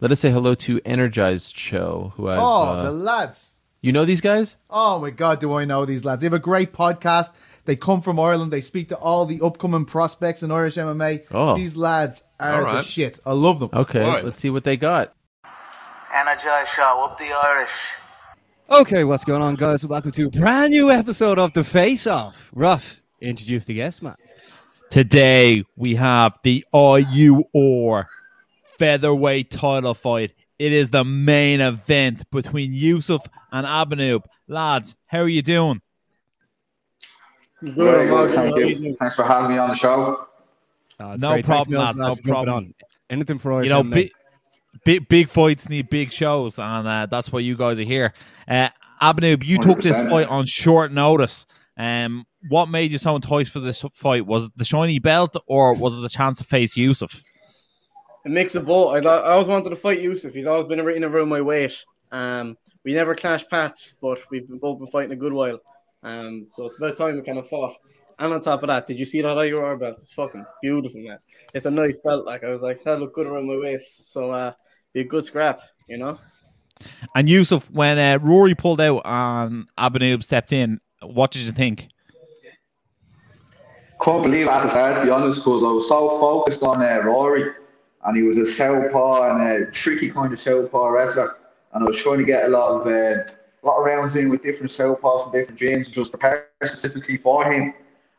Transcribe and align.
Let 0.00 0.12
us 0.12 0.20
say 0.20 0.30
hello 0.30 0.54
to 0.54 0.80
Energized 0.84 1.56
Show, 1.56 2.12
who 2.16 2.28
I've, 2.28 2.38
Oh, 2.38 2.62
uh, 2.62 2.82
the 2.84 2.92
lads. 2.92 3.54
you 3.80 3.90
know 3.92 4.04
these 4.04 4.20
guys? 4.20 4.56
Oh 4.70 5.00
my 5.00 5.10
god, 5.10 5.40
do 5.40 5.52
I 5.54 5.64
know 5.64 5.84
these 5.84 6.04
lads? 6.04 6.20
They 6.20 6.26
have 6.26 6.34
a 6.34 6.38
great 6.38 6.72
podcast. 6.72 7.32
They 7.64 7.74
come 7.76 8.00
from 8.00 8.18
Ireland. 8.20 8.52
They 8.52 8.60
speak 8.60 8.88
to 8.90 8.96
all 8.96 9.26
the 9.26 9.40
upcoming 9.42 9.84
prospects 9.84 10.42
in 10.42 10.50
Irish 10.52 10.76
MMA. 10.76 11.24
Oh. 11.32 11.56
These 11.56 11.76
lads 11.76 12.22
are 12.38 12.64
All 12.66 12.74
the 12.76 12.82
shit. 12.82 13.18
I 13.26 13.32
love 13.32 13.58
them. 13.60 13.70
Okay, 13.72 14.00
Right. 14.00 14.24
let's 14.24 14.40
see 14.40 14.50
what 14.50 14.64
they 14.64 14.76
got. 14.76 15.12
Energized 16.14 16.70
Show, 16.72 17.04
up 17.04 17.18
the 17.18 17.30
Irish. 17.44 17.94
Okay, 18.70 19.02
what's 19.04 19.24
going 19.24 19.42
on, 19.42 19.56
guys? 19.56 19.84
Welcome 19.84 20.12
to 20.12 20.26
a 20.26 20.30
brand 20.30 20.70
new 20.70 20.90
episode 20.90 21.38
of 21.38 21.52
The 21.54 21.64
Face 21.64 22.06
Off. 22.06 22.36
Russ, 22.54 23.02
introduce 23.20 23.64
the 23.64 23.74
guest, 23.74 24.02
man. 24.02 24.14
Today 24.90 25.64
we 25.76 25.96
have 25.96 26.38
the 26.44 26.64
IUR 26.72 28.04
featherweight 28.78 29.50
title 29.50 29.94
fight. 29.94 30.32
It 30.58 30.72
is 30.72 30.90
the 30.90 31.04
main 31.04 31.60
event 31.60 32.28
between 32.30 32.72
Yusuf 32.72 33.26
and 33.52 33.66
Abanub. 33.66 34.24
Lads, 34.48 34.94
how 35.06 35.20
are 35.20 35.28
you 35.28 35.42
doing? 35.42 35.80
Very 37.62 38.06
good, 38.08 38.30
thank 38.30 38.56
you. 38.56 38.96
Thanks 38.98 39.16
for 39.16 39.24
having 39.24 39.52
me 39.52 39.58
on 39.58 39.68
the 39.68 39.74
show. 39.74 40.26
Uh, 40.98 41.16
No 41.16 41.32
great. 41.32 41.44
Problem, 41.44 41.80
lads, 41.80 41.98
no 41.98 42.16
problem. 42.16 42.56
on. 42.56 42.74
Anything 43.10 43.38
for 43.38 43.52
Irish 43.52 43.66
You 43.66 43.70
know, 43.70 43.82
big, 43.82 44.10
big, 44.84 45.08
big 45.08 45.28
fights 45.28 45.68
need 45.68 45.88
big 45.90 46.12
shows, 46.12 46.58
and 46.58 46.86
uh, 46.86 47.06
that's 47.06 47.32
why 47.32 47.40
you 47.40 47.56
guys 47.56 47.78
are 47.78 47.84
here. 47.84 48.12
Uh, 48.46 48.68
Abanub, 49.00 49.44
you 49.44 49.58
took 49.58 49.80
this 49.80 49.96
fight 50.08 50.28
on 50.28 50.44
short 50.46 50.92
notice. 50.92 51.46
Um, 51.76 52.26
what 52.48 52.68
made 52.68 52.90
you 52.90 52.98
so 52.98 53.14
enticed 53.14 53.52
for 53.52 53.60
this 53.60 53.84
fight? 53.94 54.26
Was 54.26 54.46
it 54.46 54.52
the 54.56 54.64
shiny 54.64 54.98
belt, 54.98 55.36
or 55.46 55.74
was 55.74 55.94
it 55.96 56.00
the 56.00 56.08
chance 56.08 56.38
to 56.38 56.44
face 56.44 56.76
Yusuf? 56.76 57.22
A 58.28 58.30
mix 58.30 58.54
of 58.54 58.66
both. 58.66 58.94
I, 58.94 59.08
I 59.08 59.30
always 59.30 59.48
wanted 59.48 59.70
to 59.70 59.76
fight 59.76 60.02
Yusuf. 60.02 60.34
He's 60.34 60.44
always 60.44 60.66
been 60.66 60.80
in 60.80 61.02
around 61.02 61.30
my 61.30 61.40
weight. 61.40 61.82
Um, 62.12 62.58
we 62.84 62.92
never 62.92 63.14
clashed 63.14 63.48
paths, 63.48 63.94
but 64.02 64.18
we've 64.30 64.46
been, 64.46 64.58
both 64.58 64.78
been 64.78 64.86
fighting 64.88 65.12
a 65.12 65.16
good 65.16 65.32
while. 65.32 65.58
Um, 66.02 66.46
so 66.50 66.66
it's 66.66 66.76
about 66.76 66.94
time 66.94 67.14
we 67.14 67.22
kind 67.22 67.38
of 67.38 67.48
fought. 67.48 67.76
And 68.18 68.34
on 68.34 68.42
top 68.42 68.62
of 68.62 68.66
that, 68.66 68.86
did 68.86 68.98
you 68.98 69.06
see 69.06 69.22
that 69.22 69.34
IUR 69.34 69.80
belt? 69.80 69.96
It's 69.96 70.12
fucking 70.12 70.44
beautiful, 70.60 71.00
man. 71.00 71.18
It's 71.54 71.64
a 71.64 71.70
nice 71.70 71.98
belt. 72.04 72.26
Like 72.26 72.44
I 72.44 72.50
was 72.50 72.60
like, 72.60 72.84
that 72.84 73.00
look 73.00 73.14
good 73.14 73.26
around 73.26 73.48
my 73.48 73.56
waist. 73.56 74.12
So 74.12 74.30
uh, 74.30 74.52
be 74.92 75.00
a 75.00 75.04
good 75.04 75.24
scrap, 75.24 75.62
you 75.88 75.96
know. 75.96 76.18
And 77.14 77.30
Yusuf, 77.30 77.70
when 77.70 77.98
uh, 77.98 78.18
Rory 78.20 78.54
pulled 78.54 78.82
out 78.82 79.00
and 79.06 79.66
Abanub 79.78 80.22
stepped 80.22 80.52
in, 80.52 80.80
what 81.00 81.30
did 81.30 81.42
you 81.42 81.52
think? 81.52 81.88
Couldn't 84.00 84.22
believe 84.22 84.48
it 84.48 84.50
at 84.50 84.64
the 84.64 84.68
start, 84.68 84.96
to 84.96 85.04
be 85.04 85.10
honest, 85.10 85.42
because 85.42 85.64
I 85.64 85.68
was 85.68 85.88
so 85.88 86.20
focused 86.20 86.62
on 86.62 86.82
uh, 86.82 87.00
Rory, 87.02 87.52
and 88.04 88.16
he 88.16 88.22
was 88.22 88.38
a 88.38 88.46
southpaw 88.46 89.30
and 89.30 89.42
a 89.42 89.70
tricky 89.70 90.10
kind 90.10 90.32
of 90.32 90.40
southpaw 90.40 90.88
wrestler, 90.88 91.36
and 91.72 91.82
I 91.82 91.86
was 91.86 92.02
trying 92.02 92.18
to 92.18 92.24
get 92.24 92.46
a 92.46 92.48
lot 92.48 92.80
of 92.80 92.86
uh, 92.86 93.22
a 93.62 93.66
lot 93.66 93.80
of 93.80 93.86
rounds 93.86 94.16
in 94.16 94.28
with 94.28 94.42
different 94.42 94.70
southpaws 94.70 95.24
from 95.24 95.32
different 95.32 95.60
gyms, 95.60 95.86
which 95.86 95.96
was 95.96 96.08
prepared 96.08 96.44
specifically 96.64 97.16
for 97.16 97.50
him. 97.50 97.74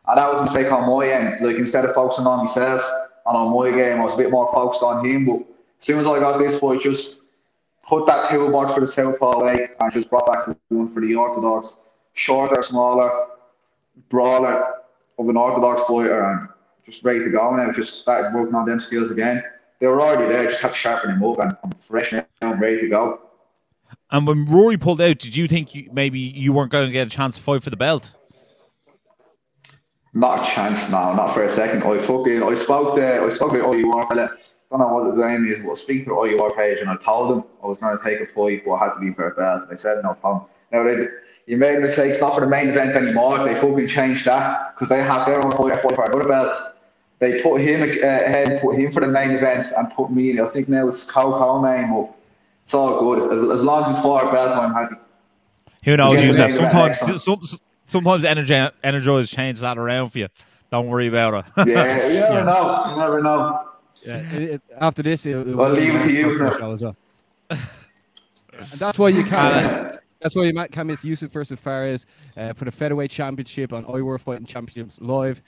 And 0.07 0.17
that 0.17 0.27
was 0.27 0.39
a 0.39 0.43
mistake 0.43 0.71
on 0.71 0.89
my 0.89 1.07
end. 1.07 1.45
Like 1.45 1.57
instead 1.57 1.85
of 1.85 1.93
focusing 1.93 2.25
on 2.25 2.39
myself 2.45 2.81
and 3.25 3.37
on 3.37 3.55
my 3.55 3.71
game, 3.71 3.99
I 3.99 4.03
was 4.03 4.15
a 4.15 4.17
bit 4.17 4.31
more 4.31 4.51
focused 4.51 4.83
on 4.83 5.05
him. 5.05 5.25
But 5.25 5.41
as 5.79 5.85
soon 5.85 5.99
as 5.99 6.07
I 6.07 6.19
got 6.19 6.39
this 6.39 6.59
fight, 6.59 6.81
just 6.81 7.35
put 7.83 8.05
that 8.07 8.29
toolbox 8.29 8.73
for 8.73 8.81
the 8.81 8.87
southpaw 8.87 9.39
away 9.39 9.69
and 9.79 9.93
just 9.93 10.09
brought 10.09 10.27
back 10.27 10.45
the 10.45 10.57
one 10.75 10.89
for 10.89 11.01
the 11.01 11.15
orthodox, 11.15 11.87
shorter, 12.13 12.61
smaller, 12.61 13.09
brawler 14.09 14.81
of 15.17 15.29
an 15.29 15.37
orthodox 15.37 15.83
fighter, 15.83 16.23
and 16.23 16.49
just 16.83 17.03
ready 17.05 17.19
to 17.19 17.29
go. 17.29 17.51
And 17.53 17.61
I 17.61 17.71
just 17.71 18.01
started 18.01 18.33
working 18.33 18.55
on 18.55 18.65
them 18.65 18.79
skills 18.79 19.11
again. 19.11 19.43
They 19.79 19.87
were 19.87 20.01
already 20.01 20.31
there, 20.31 20.43
just 20.43 20.61
had 20.61 20.71
to 20.71 20.77
sharpen 20.77 21.11
them 21.11 21.23
up, 21.23 21.39
and 21.39 21.57
I'm 21.63 21.71
fresh 21.71 22.11
now, 22.11 22.25
I'm 22.41 22.59
ready 22.59 22.81
to 22.81 22.89
go. 22.89 23.29
And 24.11 24.27
when 24.27 24.45
Rory 24.45 24.77
pulled 24.77 25.01
out, 25.01 25.19
did 25.19 25.35
you 25.35 25.47
think 25.47 25.73
you, 25.73 25.89
maybe 25.93 26.19
you 26.19 26.51
weren't 26.51 26.71
going 26.71 26.87
to 26.87 26.91
get 26.91 27.07
a 27.07 27.09
chance 27.09 27.35
to 27.35 27.41
fight 27.41 27.63
for 27.63 27.69
the 27.69 27.77
belt? 27.77 28.11
Not 30.13 30.41
a 30.41 30.51
chance 30.51 30.91
now, 30.91 31.13
not 31.13 31.33
for 31.33 31.43
a 31.43 31.51
second. 31.51 31.83
I 31.83 31.97
fucking 31.99 32.41
I 32.41 32.53
spoke 32.55 32.95
to 32.95 33.23
I 33.23 33.29
spoke 33.29 33.51
to 33.51 33.59
the 33.59 33.63
IUR 33.63 34.07
fella. 34.07 34.29
Don't 34.71 34.79
know 34.79 34.87
what 34.87 35.07
his 35.07 35.17
name 35.17 35.45
is, 35.45 35.63
but 35.63 35.77
speak 35.77 36.03
to 36.05 36.09
the 36.09 36.15
IUR 36.15 36.55
page 36.55 36.79
and 36.79 36.89
I 36.89 36.95
told 36.95 37.31
him 37.31 37.43
I 37.63 37.67
was 37.67 37.77
gonna 37.77 37.99
take 38.03 38.19
a 38.19 38.25
fight, 38.25 38.63
but 38.65 38.73
I 38.73 38.85
had 38.85 38.93
to 38.95 38.99
be 38.99 39.13
for 39.13 39.29
a 39.29 39.35
belt. 39.35 39.63
And 39.63 39.71
I 39.71 39.75
said 39.75 40.01
no 40.03 40.15
problem. 40.15 40.45
Now 40.71 40.83
they 40.83 41.05
you 41.45 41.57
made 41.57 41.79
mistakes 41.79 42.21
not 42.21 42.33
for 42.33 42.41
the 42.41 42.47
main 42.47 42.69
event 42.69 42.95
anymore. 42.95 43.43
They 43.43 43.53
fucking 43.53 43.87
changed 43.87 44.25
that 44.25 44.73
because 44.73 44.89
they 44.89 45.01
have 45.01 45.27
their 45.27 45.43
own 45.45 45.51
fight, 45.51 45.79
for 45.79 46.03
another 46.03 46.27
belt. 46.27 46.75
They 47.19 47.37
put 47.41 47.61
him 47.61 47.81
uh, 47.81 48.05
ahead, 48.07 48.61
put 48.61 48.77
him 48.77 48.91
for 48.91 49.01
the 49.01 49.07
main 49.07 49.31
event, 49.31 49.67
and 49.77 49.89
put 49.91 50.09
me. 50.11 50.31
in. 50.31 50.39
I 50.39 50.45
think 50.45 50.69
now 50.69 50.87
it's 50.87 51.09
Cole 51.09 51.37
Coleman, 51.37 51.91
but 51.91 52.15
it's 52.63 52.73
all 52.73 52.99
good. 52.99 53.19
As, 53.31 53.49
as 53.49 53.63
long 53.65 53.83
as 53.83 53.91
it's 53.91 54.01
for 54.01 54.21
a 54.27 54.31
belt, 54.31 54.55
I'm 54.57 54.73
happy. 54.73 54.95
Who 55.83 55.97
knows, 55.97 56.13
Again, 56.13 56.27
Yusuf? 56.27 56.51
the 56.53 56.61
main 56.61 56.67
event 56.69 56.95
Sometimes, 56.95 57.07
next 57.07 57.23
some, 57.25 57.59
sometimes 57.83 58.23
Energy, 58.25 58.67
Energize 58.83 59.29
change 59.29 59.59
that 59.59 59.77
around 59.77 60.09
for 60.09 60.19
you. 60.19 60.27
Don't 60.71 60.87
worry 60.87 61.07
about 61.07 61.45
it. 61.57 61.67
Yeah, 61.67 62.07
you 62.07 62.13
never 62.19 62.43
know. 62.45 62.85
You 62.91 62.97
never 62.97 63.21
know. 63.21 63.65
Yeah, 64.05 64.17
it- 64.33 64.43
it- 64.51 64.61
after 64.79 65.01
this, 65.03 65.25
it, 65.25 65.31
it 65.35 65.59
I'll 65.59 65.69
leave 65.71 65.93
it 65.95 66.03
to 66.03 66.11
you 66.13 66.27
nice 66.39 66.57
show 66.57 66.71
as 66.73 66.81
well. 66.81 66.95
And 67.49 67.59
that's 68.77 68.99
why 68.99 69.09
you 69.09 69.23
can't. 69.23 69.97
that's 70.21 70.35
why 70.35 70.43
you 70.43 70.53
might- 70.53 70.71
can't 70.71 70.87
miss 70.87 71.03
Yusuf 71.03 71.31
versus 71.31 71.59
Fares 71.59 72.05
uh, 72.37 72.53
for 72.53 72.65
the 72.65 72.71
featherweight 72.71 73.11
championship 73.11 73.73
on 73.73 73.85
IWR 73.85 74.19
Fighting 74.19 74.45
Championships 74.45 74.99
live, 75.01 75.41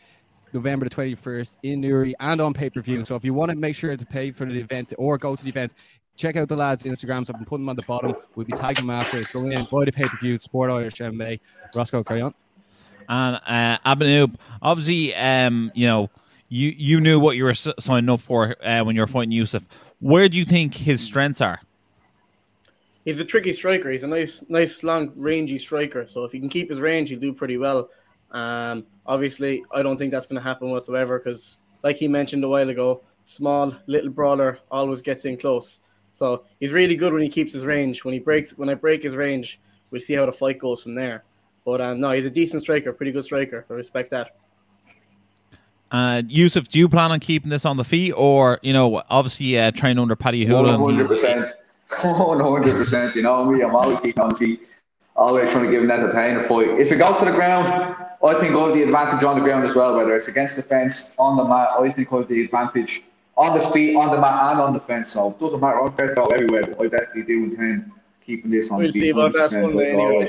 November 0.54 0.86
the 0.86 0.90
twenty 0.90 1.16
first 1.16 1.58
in 1.64 1.82
Newry 1.82 2.16
and 2.20 2.42
on 2.42 2.54
pay 2.54 2.70
per 2.70 2.82
view. 2.82 3.06
So 3.06 3.16
if 3.16 3.24
you 3.24 3.34
want 3.34 3.52
to 3.52 3.58
make 3.58 3.76
sure 3.76 3.96
to 3.96 4.06
pay 4.06 4.32
for 4.32 4.46
the 4.46 4.60
event 4.60 4.94
or 4.98 5.18
go 5.18 5.36
to 5.36 5.44
the 5.44 5.50
event, 5.50 5.74
check 6.18 6.36
out 6.36 6.48
the 6.48 6.56
lads' 6.56 6.84
Instagrams. 6.84 7.30
I've 7.30 7.38
been 7.38 7.46
putting 7.46 7.66
them 7.66 7.70
on 7.70 7.76
the 7.76 7.84
bottom. 7.84 8.14
We'll 8.36 8.46
be 8.46 8.54
tagging 8.54 8.88
them 8.88 8.90
after. 8.96 9.22
Go 9.34 9.46
in, 9.46 9.64
buy 9.66 9.86
the 9.86 9.92
pay 9.92 10.04
per 10.04 10.18
view, 10.18 10.38
support 10.40 10.70
Irish 10.72 10.96
MMA. 10.96 11.40
Roscoe, 11.76 12.04
carry 12.04 12.22
on. 12.22 12.34
And 13.10 13.40
uh, 13.46 13.78
Abanub, 13.86 14.36
obviously, 14.62 15.14
um, 15.16 15.72
you 15.74 15.88
know, 15.88 16.10
you 16.50 16.70
you 16.70 17.00
knew 17.02 17.20
what 17.20 17.38
you 17.38 17.46
were 17.46 17.52
s- 17.52 17.68
signing 17.80 18.10
up 18.10 18.20
for 18.22 18.56
uh, 18.66 18.84
when 18.84 18.96
you 18.96 19.02
were 19.02 19.08
fighting 19.08 19.32
Yusuf. 19.32 19.68
Where 20.00 20.28
do 20.30 20.38
you 20.38 20.46
think 20.46 20.76
his 20.76 21.02
strengths 21.02 21.42
are? 21.42 21.62
He's 23.06 23.20
a 23.20 23.26
tricky 23.26 23.54
striker. 23.54 23.90
He's 23.90 24.04
a 24.04 24.08
nice, 24.08 24.44
nice, 24.48 24.84
long, 24.84 25.12
rangy 25.16 25.58
striker. 25.58 26.06
So 26.08 26.24
if 26.24 26.32
he 26.32 26.40
can 26.40 26.50
keep 26.50 26.70
his 26.70 26.80
range, 26.80 27.10
he'll 27.10 27.20
do 27.20 27.34
pretty 27.34 27.58
well. 27.58 27.90
Um, 28.32 28.86
obviously, 29.06 29.64
I 29.74 29.82
don't 29.82 29.98
think 29.98 30.12
that's 30.12 30.28
going 30.28 30.40
to 30.40 30.44
happen 30.44 30.70
whatsoever 30.70 31.20
because, 31.20 31.58
like 31.84 31.98
he 31.98 32.08
mentioned 32.08 32.44
a 32.44 32.48
while 32.48 32.70
ago, 32.70 33.04
small 33.24 33.74
little 33.88 34.10
brawler 34.10 34.60
always 34.70 35.02
gets 35.02 35.26
in 35.26 35.38
close. 35.38 35.80
So 36.14 36.44
he's 36.60 36.72
really 36.72 36.96
good 36.96 37.14
when 37.14 37.22
he 37.22 37.30
keeps 37.30 37.54
his 37.54 37.66
range. 37.66 38.04
When 38.04 38.14
he 38.14 38.20
breaks, 38.20 38.58
when 38.58 38.70
I 38.70 38.74
break 38.74 39.04
his 39.04 39.16
range, 39.16 39.60
we'll 39.92 40.02
see 40.02 40.14
how 40.14 40.26
the 40.26 40.32
fight 40.32 40.60
goes 40.60 40.82
from 40.82 40.96
there. 40.96 41.24
But 41.66 41.82
um, 41.82 42.00
no, 42.00 42.12
he's 42.12 42.26
a 42.26 42.30
decent 42.30 42.64
striker, 42.64 42.92
pretty 42.92 43.12
good 43.12 43.24
striker. 43.24 43.66
I 43.70 43.74
respect 43.74 44.12
that. 44.12 44.36
Uh, 45.92 46.22
Yusuf, 46.28 46.70
do 46.70 46.80
you 46.80 46.88
plan 46.88 47.12
on 47.12 47.20
keeping 47.20 47.50
this 47.50 47.66
on 47.66 47.76
the 47.76 47.84
feet, 47.84 48.14
or 48.14 48.60
you 48.62 48.72
know, 48.72 49.04
obviously 49.10 49.60
uh, 49.60 49.72
train 49.72 50.00
under 50.00 50.16
Paddy 50.16 50.46
Holohan? 50.46 50.80
One 50.80 50.96
hundred 50.96 51.10
percent, 51.10 51.46
One 52.04 52.40
hundred 52.40 52.76
percent. 52.78 53.14
You 53.16 53.24
know 53.24 53.46
me. 53.46 53.62
I'm 53.62 53.76
always 53.76 54.00
keeping 54.00 54.24
on 54.24 54.30
the 54.30 54.36
feet. 54.36 54.62
Always 55.18 55.52
trying 55.52 55.66
to 55.66 55.72
give 55.72 55.84
an 55.84 55.92
entertainer 55.92 56.40
fight. 56.40 56.70
If 56.80 56.92
it 56.92 56.96
goes 56.96 57.20
to 57.20 57.26
the 57.26 57.32
ground, 57.32 57.96
I 58.24 58.34
think 58.36 58.56
I 58.56 58.66
have 58.66 58.74
the 58.74 58.84
advantage 58.84 59.24
on 59.24 59.36
the 59.36 59.42
ground 59.42 59.66
as 59.66 59.76
well. 59.76 59.98
Whether 59.98 60.16
it's 60.16 60.28
against 60.28 60.56
the 60.56 60.62
fence, 60.62 61.18
on 61.20 61.38
the 61.38 61.44
mat, 61.44 61.70
I 61.80 61.90
think 61.90 62.12
I 62.14 62.18
have 62.18 62.28
the 62.28 62.44
advantage 62.44 63.02
on 63.36 63.58
the 63.58 63.66
feet, 63.66 63.96
on 63.96 64.12
the 64.12 64.22
mat, 64.22 64.52
and 64.52 64.60
on 64.60 64.74
the 64.74 64.80
fence. 64.80 65.12
So 65.12 65.32
it 65.32 65.40
doesn't 65.40 65.60
matter. 65.60 65.80
I'm 65.82 65.92
prepared 65.92 66.16
to 66.16 66.22
go 66.22 66.28
everywhere. 66.28 66.68
But 66.68 66.80
I 66.82 66.88
definitely 66.88 67.24
do 67.24 67.44
intend 67.46 67.92
keeping 68.26 68.52
this 68.52 68.72
on 68.72 68.80
We'll 68.80 68.88
the 68.88 68.94
feet. 68.94 69.02
see 69.02 69.10
about 69.10 69.34
that 69.34 69.50
100%, 69.50 69.50
Sunday 69.50 69.96
like 69.96 70.06
anyway. 70.06 70.28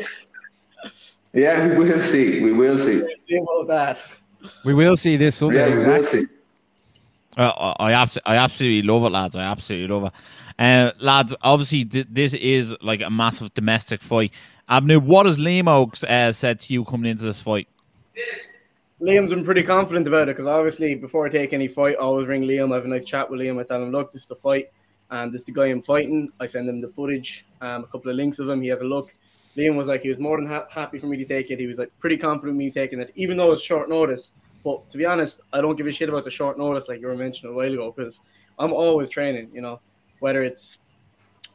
Yeah, 1.34 1.68
we 1.68 1.88
will 1.88 2.00
see. 2.00 2.42
We 2.42 2.52
will 2.52 2.78
see. 2.78 2.96
We'll 2.96 3.08
see 3.18 3.36
about 3.36 3.66
that. 3.68 3.98
We 4.64 4.74
will 4.74 4.96
see 4.96 5.16
this 5.16 5.36
Sunday. 5.36 5.56
Yeah, 5.56 5.68
we 5.68 5.84
will 5.84 5.94
exactly. 5.94 6.22
see. 6.22 6.32
Uh, 7.36 7.74
I, 7.78 7.94
I, 7.94 8.06
I 8.26 8.36
absolutely 8.36 8.82
love 8.82 9.04
it, 9.04 9.10
lads. 9.10 9.36
I 9.36 9.42
absolutely 9.42 9.94
love 9.94 10.04
it. 10.04 10.12
Uh, 10.58 10.92
lads, 10.98 11.34
obviously, 11.42 11.84
th- 11.84 12.06
this 12.10 12.34
is 12.34 12.74
like 12.82 13.00
a 13.00 13.08
massive 13.10 13.52
domestic 13.54 14.02
fight. 14.02 14.32
Abnu, 14.68 15.02
what 15.02 15.26
has 15.26 15.38
Liam 15.38 15.68
Oaks 15.68 16.04
uh, 16.04 16.32
said 16.32 16.60
to 16.60 16.72
you 16.74 16.84
coming 16.84 17.10
into 17.10 17.24
this 17.24 17.40
fight? 17.40 17.68
Liam's 19.00 19.30
been 19.30 19.44
pretty 19.44 19.62
confident 19.62 20.06
about 20.06 20.28
it 20.28 20.36
because 20.36 20.46
obviously 20.46 20.94
before 20.94 21.26
I 21.26 21.28
take 21.28 21.52
any 21.52 21.66
fight, 21.66 21.96
I 21.98 22.02
always 22.02 22.28
ring 22.28 22.44
Liam. 22.44 22.72
I 22.72 22.76
have 22.76 22.84
a 22.84 22.88
nice 22.88 23.04
chat 23.04 23.28
with 23.28 23.40
Liam. 23.40 23.60
I 23.60 23.64
tell 23.64 23.82
him, 23.82 23.90
look, 23.90 24.12
this 24.12 24.22
is 24.22 24.28
the 24.28 24.36
fight. 24.36 24.66
Um, 25.10 25.32
this 25.32 25.40
is 25.40 25.46
the 25.46 25.52
guy 25.52 25.66
I'm 25.66 25.82
fighting. 25.82 26.30
I 26.40 26.46
send 26.46 26.68
him 26.68 26.80
the 26.80 26.88
footage, 26.88 27.44
um, 27.60 27.84
a 27.84 27.86
couple 27.88 28.10
of 28.10 28.16
links 28.16 28.38
of 28.38 28.48
him. 28.48 28.62
He 28.62 28.68
has 28.68 28.80
a 28.80 28.84
look. 28.84 29.14
Liam 29.56 29.76
was 29.76 29.88
like, 29.88 30.02
he 30.02 30.08
was 30.08 30.18
more 30.18 30.38
than 30.38 30.46
ha- 30.46 30.66
happy 30.70 30.98
for 30.98 31.06
me 31.06 31.16
to 31.16 31.24
take 31.24 31.50
it. 31.50 31.58
He 31.58 31.66
was 31.66 31.78
like 31.78 31.90
pretty 31.98 32.16
confident 32.16 32.56
me 32.56 32.70
taking 32.70 33.00
it, 33.00 33.12
even 33.16 33.36
though 33.36 33.52
it's 33.52 33.62
short 33.62 33.88
notice. 33.88 34.32
But 34.64 34.88
to 34.90 34.96
be 34.96 35.04
honest, 35.04 35.40
I 35.52 35.60
don't 35.60 35.76
give 35.76 35.86
a 35.86 35.92
shit 35.92 36.08
about 36.08 36.24
the 36.24 36.30
short 36.30 36.56
notice 36.56 36.88
like 36.88 37.00
you 37.00 37.08
were 37.08 37.16
mentioning 37.16 37.52
a 37.52 37.56
while 37.56 37.72
ago 37.72 37.92
because 37.94 38.20
I'm 38.58 38.72
always 38.72 39.08
training, 39.08 39.50
you 39.52 39.60
know, 39.60 39.80
whether 40.20 40.42
it's 40.42 40.78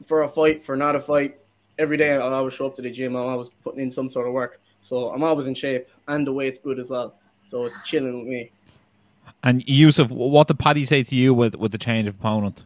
for 0.06 0.24
a 0.24 0.30
fight, 0.30 0.64
for 0.64 0.76
not 0.76 0.96
a 0.96 1.00
fight. 1.00 1.40
Every 1.80 1.98
day 1.98 2.14
I'll 2.14 2.34
always 2.34 2.54
show 2.54 2.68
up 2.68 2.76
to 2.76 2.82
the 2.82 2.92
gym. 2.92 3.16
I'm 3.16 3.28
always 3.28 3.50
putting 3.64 3.80
in 3.80 3.90
some 3.90 4.10
sort 4.10 4.28
of 4.28 4.34
work. 4.34 4.60
So 4.82 5.10
I'm 5.10 5.24
always 5.24 5.48
in 5.48 5.54
shape 5.56 5.88
and 6.08 6.26
the 6.26 6.34
weight's 6.34 6.60
good 6.60 6.80
as 6.80 6.90
well. 6.90 7.16
So 7.46 7.66
it's 7.66 7.86
chilling 7.86 8.20
with 8.20 8.28
me. 8.28 8.52
And 9.44 9.68
Yusuf, 9.68 10.10
what 10.12 10.48
did 10.48 10.60
Paddy 10.60 10.86
say 10.86 11.04
to 11.04 11.16
you 11.16 11.34
with, 11.34 11.56
with 11.56 11.72
the 11.72 11.78
change 11.78 12.08
of 12.08 12.16
opponent? 12.16 12.64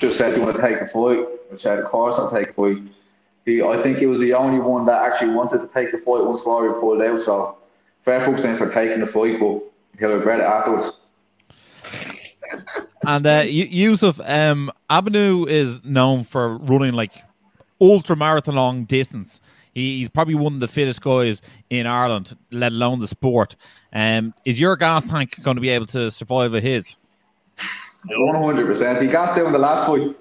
just 0.00 0.16
said, 0.16 0.30
"Do 0.34 0.40
you 0.40 0.46
want 0.46 0.56
to 0.56 0.62
take 0.62 0.80
a 0.80 0.86
fight?" 0.86 1.26
I 1.52 1.56
said, 1.56 1.78
"Of 1.78 1.84
course, 1.84 2.18
I'll 2.18 2.30
take 2.30 2.50
a 2.50 2.52
fight." 2.52 2.78
He, 3.44 3.62
I 3.62 3.76
think 3.76 3.98
he 3.98 4.06
was 4.06 4.18
the 4.18 4.34
only 4.34 4.58
one 4.58 4.86
that 4.86 5.02
actually 5.02 5.34
wanted 5.34 5.60
to 5.60 5.68
take 5.68 5.92
the 5.92 5.98
fight 5.98 6.24
once 6.24 6.44
Rory 6.46 6.72
pulled 6.80 7.02
out. 7.02 7.18
So 7.18 7.58
fair 8.02 8.20
fucks 8.20 8.44
in 8.44 8.56
for 8.56 8.68
taking 8.68 9.00
the 9.00 9.06
fight, 9.06 9.38
but 9.38 9.62
he'll 9.98 10.16
regret 10.16 10.40
it 10.40 10.44
afterwards. 10.44 11.00
And 13.06 13.26
uh, 13.26 13.44
Yu- 13.46 13.64
Yusuf, 13.64 14.20
um, 14.22 14.70
Abanu 14.90 15.48
is 15.48 15.82
known 15.82 16.22
for 16.22 16.58
running 16.58 16.92
like 16.92 17.12
ultra 17.80 18.14
marathon 18.14 18.56
long 18.56 18.84
distance. 18.84 19.40
He, 19.74 19.98
he's 19.98 20.08
probably 20.08 20.34
one 20.34 20.54
of 20.54 20.60
the 20.60 20.68
fittest 20.68 21.00
guys 21.00 21.42
in 21.70 21.86
Ireland, 21.86 22.36
let 22.50 22.72
alone 22.72 23.00
the 23.00 23.06
sport. 23.08 23.56
Um, 23.92 24.34
is 24.44 24.58
your 24.60 24.76
gas 24.76 25.08
tank 25.08 25.42
going 25.42 25.56
to 25.56 25.60
be 25.60 25.68
able 25.70 25.86
to 25.86 26.10
survive 26.10 26.52
with 26.52 26.62
his? 26.64 26.94
One 28.08 28.34
hundred 28.42 28.66
percent. 28.66 29.00
He 29.02 29.08
gassed 29.08 29.38
out 29.38 29.46
on 29.46 29.52
the 29.52 29.58
last 29.58 29.86
fight. 29.86 30.16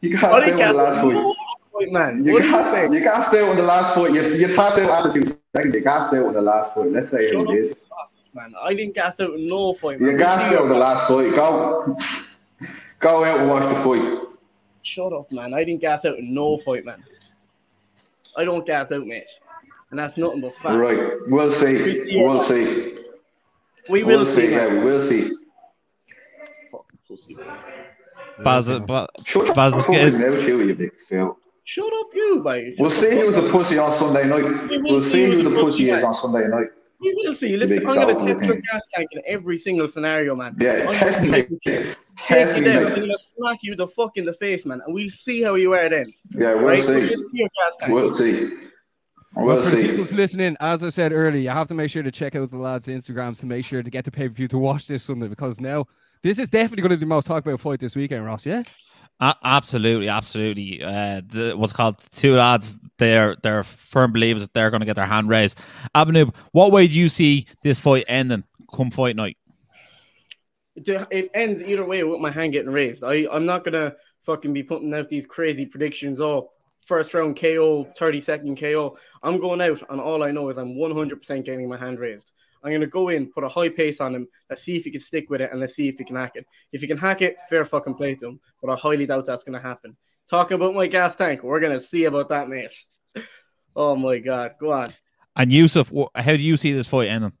He 0.00 0.10
got 0.10 0.24
I 0.24 0.42
out 0.42 0.48
in 0.48 0.56
the 0.58 0.72
last 0.72 0.98
out. 0.98 1.12
fight. 1.12 1.36
Fight, 1.72 1.92
man. 1.92 2.24
You 2.24 2.32
What 2.34 2.42
are 2.42 2.44
you 2.46 2.50
gassed, 2.52 2.70
saying? 2.72 2.92
you 2.92 3.00
gassed 3.00 3.34
out 3.34 3.50
in 3.50 3.56
the 3.56 3.62
last 3.62 3.94
fight. 3.94 4.12
You, 4.12 4.34
you 4.34 4.48
tapped 4.48 4.78
out 4.78 4.90
after 4.90 5.12
two 5.12 5.24
seconds. 5.54 5.74
You 5.74 5.80
gassed 5.80 6.12
out 6.12 6.26
in 6.26 6.32
the 6.34 6.42
last 6.42 6.74
fight. 6.74 6.90
Let's 6.90 7.10
say 7.10 7.28
Shut 7.28 7.32
you 7.32 7.40
up, 7.42 7.48
did. 7.48 7.56
you 7.68 7.74
sausage, 7.76 8.22
man. 8.34 8.52
I 8.62 8.74
didn't 8.74 8.94
gas 8.94 9.18
out 9.20 9.32
in 9.34 9.46
no 9.46 9.74
fight, 9.74 10.00
man. 10.00 10.12
You 10.12 10.18
gassed 10.18 10.52
out 10.52 10.62
in 10.62 10.68
the 10.68 10.74
last 10.74 11.08
fight. 11.08 11.30
Go, 11.34 11.96
go 13.00 13.24
out 13.24 13.40
and 13.40 13.48
watch 13.48 13.64
the 13.68 13.74
fight. 13.76 14.28
Shut 14.82 15.12
up, 15.12 15.30
man. 15.32 15.54
I 15.54 15.64
didn't 15.64 15.80
gas 15.80 16.04
out 16.04 16.18
in 16.18 16.34
no 16.34 16.58
fight, 16.58 16.84
man. 16.84 17.02
I 18.36 18.44
don't 18.44 18.66
gas 18.66 18.90
out, 18.92 19.06
mate. 19.06 19.24
And 19.90 19.98
that's 19.98 20.16
nothing 20.16 20.40
but 20.40 20.54
facts. 20.54 20.74
Right. 20.76 21.12
We'll 21.26 21.52
see. 21.52 22.16
We'll 22.16 22.40
see. 22.40 22.98
We 23.88 24.02
will 24.02 24.18
We'll 24.18 24.26
see, 24.26 24.46
see. 24.46 24.52
Yeah, 24.52 24.72
we 24.72 24.78
will 24.84 25.00
see. 25.00 25.30
Fucking 26.72 26.98
pussy. 27.06 27.36
Baz, 28.42 28.68
Baz, 28.80 29.08
Shut 29.24 29.50
up. 29.50 29.54
Baz 29.56 29.74
is 29.76 29.86
fucking 29.86 30.00
getting- 30.12 30.18
mouth, 30.20 30.48
you, 30.48 30.60
you 30.62 30.74
big 30.74 30.94
Phil. 30.96 31.38
Shut 31.66 31.86
up, 31.92 32.06
you, 32.14 32.42
mate. 32.42 32.74
We'll 32.78 32.90
see 32.90 33.10
who's 33.10 33.38
a 33.38 33.42
pussy 33.42 33.78
on 33.78 33.90
Sunday 33.92 34.28
night. 34.28 34.68
We 34.70 34.78
will 34.78 35.00
see 35.00 35.26
see 35.26 35.30
who 35.30 35.42
the 35.44 35.50
pussy, 35.50 35.62
pussy 35.62 35.90
is 35.90 36.02
on 36.04 36.14
Sunday 36.14 36.48
night. 36.48 36.68
We 37.00 37.12
will 37.14 37.34
see. 37.34 37.56
Let's, 37.56 37.72
I'm 37.72 37.84
going 37.84 38.16
to 38.16 38.24
test 38.24 38.44
your 38.44 38.60
gas 38.60 38.80
tank 38.94 39.08
in 39.12 39.22
every 39.26 39.58
single 39.58 39.88
scenario, 39.88 40.34
man. 40.34 40.56
Yeah, 40.58 40.84
I'm 40.86 40.94
test 40.94 41.22
me. 41.22 41.30
take 41.30 41.50
you 41.50 41.94
Test 42.16 42.58
me, 42.58 42.64
down. 42.64 42.86
I'm 42.86 42.94
going 42.94 43.08
to 43.08 43.18
smack 43.18 43.58
you 43.62 43.74
the 43.76 43.88
fuck 43.88 44.12
in 44.16 44.24
the 44.24 44.32
face, 44.34 44.64
man. 44.64 44.80
And 44.86 44.94
we'll 44.94 45.08
see 45.10 45.42
how 45.42 45.54
you 45.56 45.74
are 45.74 45.88
then. 45.88 46.04
Yeah, 46.30 46.54
we'll 46.54 46.66
right? 46.66 46.80
see. 46.80 47.08
Just 47.08 47.22
your 47.32 47.48
gas 47.48 47.76
tank. 47.78 47.92
We'll 47.92 48.08
see. 48.08 48.52
Well, 49.34 49.46
We'll 49.46 49.62
for 49.62 49.70
see. 49.70 49.88
people 49.88 50.04
listening, 50.16 50.56
as 50.60 50.84
I 50.84 50.90
said 50.90 51.12
earlier, 51.12 51.40
you 51.40 51.50
have 51.50 51.66
to 51.68 51.74
make 51.74 51.90
sure 51.90 52.04
to 52.04 52.12
check 52.12 52.36
out 52.36 52.50
the 52.50 52.56
lads' 52.56 52.86
Instagrams 52.86 53.40
to 53.40 53.46
make 53.46 53.64
sure 53.64 53.82
to 53.82 53.90
get 53.90 54.04
the 54.04 54.10
pay 54.12 54.28
per 54.28 54.34
view 54.34 54.48
to 54.48 54.58
watch 54.58 54.86
this 54.86 55.02
Sunday 55.02 55.26
because 55.26 55.60
now 55.60 55.86
this 56.22 56.38
is 56.38 56.48
definitely 56.48 56.82
going 56.82 56.90
to 56.90 56.96
be 56.96 57.00
the 57.00 57.06
most 57.06 57.26
talked 57.26 57.46
about 57.46 57.58
fight 57.60 57.80
this 57.80 57.96
weekend, 57.96 58.24
Ross. 58.24 58.46
Yeah, 58.46 58.62
Absolutely, 59.42 60.08
absolutely. 60.08 60.82
Uh, 60.82 61.22
the, 61.26 61.54
what's 61.56 61.72
called 61.72 61.96
two 62.10 62.34
lads. 62.34 62.78
They're 62.98 63.36
they're 63.42 63.64
firm 63.64 64.12
believers 64.12 64.42
that 64.42 64.52
they're 64.52 64.70
going 64.70 64.80
to 64.80 64.86
get 64.86 64.96
their 64.96 65.06
hand 65.06 65.28
raised. 65.28 65.58
Abanu, 65.94 66.34
what 66.52 66.72
way 66.72 66.86
do 66.86 66.98
you 66.98 67.08
see 67.08 67.46
this 67.62 67.80
fight 67.80 68.04
ending 68.06 68.44
come 68.74 68.90
fight 68.90 69.16
night? 69.16 69.38
It 70.76 71.30
ends 71.34 71.62
either 71.62 71.84
way 71.84 72.04
with 72.04 72.20
my 72.20 72.30
hand 72.30 72.52
getting 72.52 72.72
raised. 72.72 73.04
I, 73.04 73.26
I'm 73.30 73.46
not 73.46 73.64
going 73.64 73.74
to 73.74 73.96
fucking 74.22 74.52
be 74.52 74.62
putting 74.62 74.92
out 74.92 75.08
these 75.08 75.24
crazy 75.24 75.64
predictions. 75.66 76.20
Oh, 76.20 76.50
first 76.84 77.14
round 77.14 77.38
KO, 77.38 77.84
30 77.96 78.20
second 78.20 78.60
KO. 78.60 78.98
I'm 79.22 79.38
going 79.38 79.60
out, 79.60 79.82
and 79.88 80.00
all 80.00 80.22
I 80.22 80.32
know 80.32 80.48
is 80.48 80.58
I'm 80.58 80.74
100% 80.74 81.44
getting 81.44 81.68
my 81.68 81.78
hand 81.78 81.98
raised. 81.98 82.32
I'm 82.64 82.70
going 82.70 82.80
to 82.80 82.86
go 82.86 83.10
in, 83.10 83.30
put 83.30 83.44
a 83.44 83.48
high 83.48 83.68
pace 83.68 84.00
on 84.00 84.14
him. 84.14 84.26
Let's 84.48 84.62
see 84.62 84.76
if 84.76 84.84
he 84.84 84.90
can 84.90 85.00
stick 85.00 85.28
with 85.28 85.42
it, 85.42 85.50
and 85.50 85.60
let's 85.60 85.74
see 85.74 85.86
if 85.86 85.98
he 85.98 86.04
can 86.04 86.16
hack 86.16 86.32
it. 86.34 86.46
If 86.72 86.80
he 86.80 86.86
can 86.86 86.96
hack 86.96 87.20
it, 87.20 87.36
fair 87.50 87.66
fucking 87.66 87.94
play 87.94 88.14
to 88.16 88.28
him. 88.28 88.40
But 88.62 88.72
I 88.72 88.76
highly 88.76 89.04
doubt 89.04 89.26
that's 89.26 89.44
going 89.44 89.60
to 89.60 89.66
happen. 89.66 89.96
Talking 90.30 90.54
about 90.54 90.74
my 90.74 90.86
gas 90.86 91.14
tank, 91.14 91.42
we're 91.42 91.60
going 91.60 91.74
to 91.74 91.80
see 91.80 92.06
about 92.06 92.30
that, 92.30 92.48
mate. 92.48 92.72
Oh 93.76 93.96
my 93.96 94.18
God. 94.18 94.52
Go 94.60 94.70
on. 94.70 94.92
And 95.34 95.50
Yusuf, 95.50 95.90
how 96.14 96.36
do 96.36 96.42
you 96.42 96.56
see 96.56 96.72
this 96.72 96.86
fight 96.86 97.08
ending? 97.08 97.32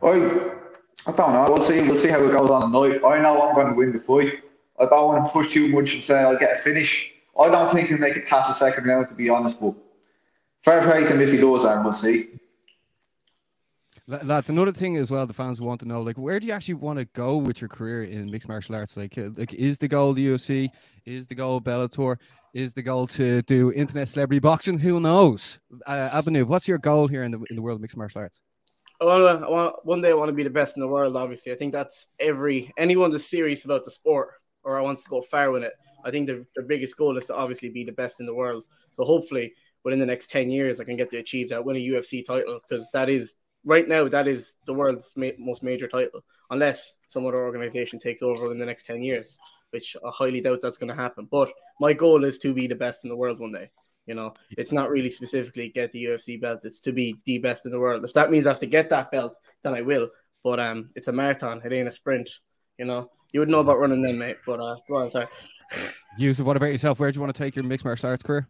I, 0.00 0.10
I 1.04 1.12
don't 1.12 1.32
know. 1.32 1.46
We'll 1.48 1.60
see. 1.60 1.80
We'll 1.80 1.96
see 1.96 2.10
how 2.10 2.24
it 2.24 2.30
goes 2.30 2.48
on 2.48 2.70
tonight. 2.70 3.04
I 3.04 3.20
know 3.20 3.42
I'm 3.42 3.56
going 3.56 3.66
to 3.66 3.74
win 3.74 3.92
the 3.92 3.98
fight. 3.98 4.44
I 4.78 4.86
don't 4.86 5.08
want 5.08 5.26
to 5.26 5.32
push 5.32 5.52
too 5.52 5.72
much 5.72 5.94
and 5.94 6.04
say 6.04 6.20
I'll 6.20 6.38
get 6.38 6.52
a 6.52 6.54
finish. 6.54 7.14
I 7.36 7.48
don't 7.48 7.68
think 7.68 7.88
he'll 7.88 7.98
make 7.98 8.16
it 8.16 8.28
past 8.28 8.46
the 8.46 8.54
second 8.54 8.86
round, 8.86 9.08
to 9.08 9.14
be 9.14 9.28
honest. 9.28 9.60
But 9.60 9.74
fair 10.62 10.80
play 10.82 11.00
to 11.00 11.08
him 11.08 11.20
if 11.20 11.32
he 11.32 11.38
does, 11.38 11.64
and 11.64 11.82
we'll 11.82 11.92
see. 11.92 12.26
That's 14.08 14.48
another 14.48 14.70
thing 14.70 14.96
as 14.96 15.10
well. 15.10 15.26
The 15.26 15.32
fans 15.32 15.60
want 15.60 15.80
to 15.80 15.86
know, 15.86 16.00
like, 16.00 16.16
where 16.16 16.38
do 16.38 16.46
you 16.46 16.52
actually 16.52 16.74
want 16.74 17.00
to 17.00 17.06
go 17.06 17.38
with 17.38 17.60
your 17.60 17.68
career 17.68 18.04
in 18.04 18.30
mixed 18.30 18.48
martial 18.48 18.76
arts? 18.76 18.96
Like, 18.96 19.18
uh, 19.18 19.30
like, 19.36 19.52
is 19.52 19.78
the 19.78 19.88
goal 19.88 20.12
the 20.12 20.28
UFC? 20.28 20.70
Is 21.04 21.26
the 21.26 21.34
goal 21.34 21.60
Bellator? 21.60 22.16
Is 22.54 22.72
the 22.72 22.82
goal 22.82 23.08
to 23.08 23.42
do 23.42 23.72
internet 23.72 24.08
celebrity 24.08 24.38
boxing? 24.38 24.78
Who 24.78 25.00
knows? 25.00 25.58
Uh, 25.86 26.08
Abanu, 26.10 26.44
what's 26.44 26.68
your 26.68 26.78
goal 26.78 27.08
here 27.08 27.24
in 27.24 27.32
the 27.32 27.44
in 27.50 27.56
the 27.56 27.62
world 27.62 27.76
of 27.76 27.82
mixed 27.82 27.96
martial 27.96 28.20
arts? 28.20 28.40
Want, 29.00 29.42
I 29.42 29.50
want 29.50 29.74
one 29.84 30.00
day 30.00 30.10
I 30.10 30.14
want 30.14 30.28
to 30.28 30.34
be 30.34 30.44
the 30.44 30.50
best 30.50 30.76
in 30.76 30.80
the 30.80 30.88
world. 30.88 31.16
Obviously, 31.16 31.50
I 31.52 31.56
think 31.56 31.72
that's 31.72 32.06
every 32.20 32.72
anyone 32.78 33.10
that's 33.10 33.28
serious 33.28 33.64
about 33.64 33.84
the 33.84 33.90
sport 33.90 34.30
or 34.62 34.80
wants 34.82 35.02
to 35.02 35.10
go 35.10 35.20
far 35.20 35.50
with 35.50 35.64
it. 35.64 35.72
I 36.04 36.12
think 36.12 36.28
their, 36.28 36.44
their 36.54 36.64
biggest 36.64 36.96
goal 36.96 37.18
is 37.18 37.24
to 37.26 37.34
obviously 37.34 37.70
be 37.70 37.82
the 37.82 37.92
best 37.92 38.20
in 38.20 38.26
the 38.26 38.34
world. 38.34 38.62
So 38.92 39.04
hopefully, 39.04 39.52
within 39.84 39.98
the 39.98 40.06
next 40.06 40.30
ten 40.30 40.48
years, 40.48 40.78
I 40.78 40.84
can 40.84 40.96
get 40.96 41.10
to 41.10 41.18
achieve 41.18 41.48
that, 41.48 41.64
win 41.64 41.76
a 41.76 41.80
UFC 41.80 42.24
title, 42.24 42.60
because 42.66 42.88
that 42.92 43.10
is 43.10 43.34
right 43.66 43.86
now 43.86 44.08
that 44.08 44.28
is 44.28 44.54
the 44.64 44.72
world's 44.72 45.12
ma- 45.16 45.38
most 45.38 45.62
major 45.62 45.88
title, 45.88 46.24
unless 46.50 46.94
some 47.08 47.26
other 47.26 47.44
organization 47.44 47.98
takes 47.98 48.22
over 48.22 48.50
in 48.50 48.58
the 48.58 48.64
next 48.64 48.86
ten 48.86 49.02
years, 49.02 49.38
which 49.70 49.96
I 50.04 50.10
highly 50.10 50.40
doubt 50.40 50.60
that's 50.62 50.78
going 50.78 50.88
to 50.88 50.94
happen. 50.94 51.28
But 51.30 51.50
my 51.80 51.92
goal 51.92 52.24
is 52.24 52.38
to 52.38 52.54
be 52.54 52.66
the 52.66 52.74
best 52.74 53.04
in 53.04 53.10
the 53.10 53.16
world 53.16 53.40
one 53.40 53.52
day. 53.52 53.70
You 54.06 54.14
know, 54.14 54.32
it's 54.50 54.72
not 54.72 54.90
really 54.90 55.10
specifically 55.10 55.68
get 55.68 55.92
the 55.92 56.04
UFC 56.04 56.40
belt; 56.40 56.60
it's 56.64 56.80
to 56.80 56.92
be 56.92 57.16
the 57.26 57.38
best 57.38 57.66
in 57.66 57.72
the 57.72 57.80
world. 57.80 58.04
If 58.04 58.14
that 58.14 58.30
means 58.30 58.46
I 58.46 58.50
have 58.50 58.60
to 58.60 58.66
get 58.66 58.88
that 58.90 59.10
belt, 59.10 59.36
then 59.62 59.74
I 59.74 59.82
will. 59.82 60.08
But 60.42 60.60
um, 60.60 60.90
it's 60.94 61.08
a 61.08 61.12
marathon; 61.12 61.60
it 61.64 61.72
ain't 61.72 61.88
a 61.88 61.92
sprint. 61.92 62.30
You 62.78 62.86
know, 62.86 63.10
you 63.32 63.40
would 63.40 63.48
know 63.48 63.60
about 63.60 63.80
running 63.80 64.02
then, 64.02 64.16
mate. 64.16 64.38
But 64.46 64.60
uh, 64.60 64.76
go 64.88 64.96
on, 64.96 65.10
sorry. 65.10 65.26
Yusuf, 66.16 66.46
what 66.46 66.56
about 66.56 66.66
yourself? 66.70 67.00
Where 67.00 67.10
do 67.10 67.16
you 67.16 67.20
want 67.20 67.34
to 67.34 67.38
take 67.38 67.56
your 67.56 67.64
mixed 67.64 67.84
martial 67.84 68.08
arts 68.08 68.22
career? 68.22 68.48